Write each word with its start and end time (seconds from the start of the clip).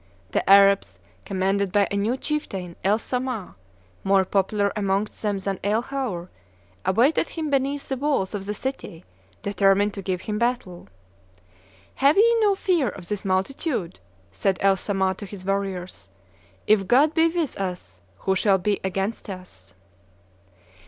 The 0.31 0.49
Arabs, 0.49 0.97
commanded 1.25 1.71
by 1.71 1.87
a 1.91 1.95
new 1.95 2.17
chieftain, 2.17 2.75
El 2.83 2.97
Samah, 2.97 3.53
more 4.03 4.25
popular 4.25 4.73
amongst 4.75 5.21
them 5.21 5.37
than 5.37 5.59
El 5.63 5.83
Haur, 5.83 6.27
awaited 6.83 7.29
him 7.29 7.51
beneath 7.51 7.87
the 7.87 7.95
walls 7.97 8.33
of 8.33 8.47
the 8.47 8.55
city 8.55 9.03
determined 9.43 9.93
to 9.93 10.01
give 10.01 10.21
him 10.21 10.39
battle. 10.39 10.87
"Have 11.93 12.17
ye 12.17 12.35
no 12.41 12.55
fear 12.55 12.89
of 12.89 13.09
this 13.09 13.23
multitude," 13.23 13.99
said 14.31 14.57
El 14.61 14.75
Samah 14.75 15.15
to 15.17 15.25
his 15.27 15.45
warriors; 15.45 16.09
"if 16.65 16.87
God 16.87 17.13
be 17.13 17.27
with 17.27 17.55
us, 17.59 18.01
who 18.21 18.35
shall 18.35 18.57
be 18.57 18.79
against 18.83 19.29
us? 19.29 19.75